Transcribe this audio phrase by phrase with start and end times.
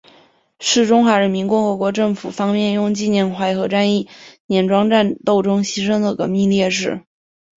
[0.59, 4.09] 是中华人民共和国政府方面用以纪念淮海战役
[4.47, 7.03] 碾庄战斗中牺牲的革命烈士。